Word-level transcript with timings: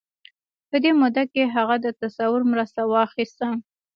په 0.69 0.77
دې 0.83 0.91
موده 0.99 1.23
کې 1.33 1.43
هغه 1.55 1.75
د 1.85 1.87
تصور 2.01 2.41
مرسته 2.51 2.81
واخيسته. 2.91 3.47